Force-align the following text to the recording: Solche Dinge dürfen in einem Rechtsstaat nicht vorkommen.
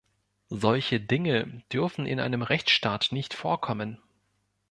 Solche 0.49 0.99
Dinge 0.99 1.61
dürfen 1.71 2.07
in 2.07 2.19
einem 2.19 2.41
Rechtsstaat 2.41 3.09
nicht 3.11 3.35
vorkommen. 3.35 3.99